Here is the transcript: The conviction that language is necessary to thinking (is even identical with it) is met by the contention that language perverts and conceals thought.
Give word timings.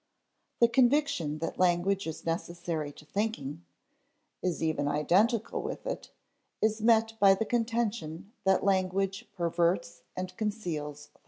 The 0.61 0.67
conviction 0.67 1.37
that 1.45 1.59
language 1.59 2.07
is 2.07 2.25
necessary 2.25 2.91
to 2.93 3.05
thinking 3.05 3.63
(is 4.41 4.63
even 4.63 4.87
identical 4.87 5.61
with 5.61 5.85
it) 5.85 6.09
is 6.59 6.81
met 6.81 7.13
by 7.19 7.35
the 7.35 7.45
contention 7.45 8.31
that 8.43 8.63
language 8.63 9.29
perverts 9.35 10.01
and 10.17 10.35
conceals 10.37 11.05
thought. 11.13 11.19